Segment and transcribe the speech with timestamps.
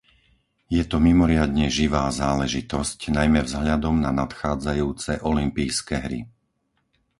[0.77, 6.19] Je to mimoriadne živá záležitosť, najmä vzhľadom na nadchádzajúce olympijské hry.